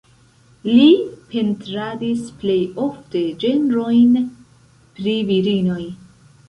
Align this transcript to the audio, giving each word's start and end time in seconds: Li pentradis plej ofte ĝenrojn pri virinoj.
Li 0.69 0.85
pentradis 1.33 2.25
plej 2.45 2.57
ofte 2.89 3.23
ĝenrojn 3.45 4.21
pri 4.99 5.19
virinoj. 5.33 5.81